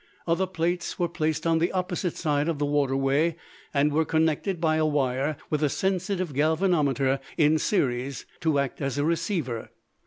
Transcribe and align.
Other 0.25 0.47
plates 0.47 0.97
were 0.97 1.07
placed 1.07 1.45
on 1.45 1.59
the 1.59 1.71
opposite 1.73 2.17
side 2.17 2.47
of 2.47 2.57
the 2.57 2.65
waterway 2.65 3.35
and 3.71 3.93
were 3.93 4.03
connected 4.03 4.59
by 4.59 4.77
a 4.77 4.85
wire 4.87 5.37
with 5.51 5.61
a 5.61 5.69
sensitive 5.69 6.33
galvanometer 6.33 7.19
in 7.37 7.59
series 7.59 8.25
to 8.39 8.57
act 8.57 8.81
as 8.81 8.97
a 8.97 9.05
receiver. 9.05 9.69